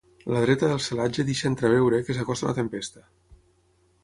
La 0.35 0.39
dreta 0.43 0.69
del 0.71 0.81
celatge 0.85 1.25
deixa 1.29 1.47
entreveure 1.51 2.01
que 2.09 2.17
s’acosta 2.19 2.49
una 2.49 2.57
tempesta. 2.63 3.07